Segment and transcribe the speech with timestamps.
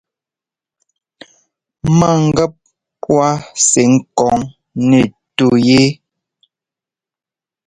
[1.97, 2.53] Ma gap
[3.15, 3.35] waa
[3.67, 4.37] sɛ́ ɛ́kɔŋ
[4.87, 5.03] nɛ́
[5.37, 5.85] tɔyɛ́.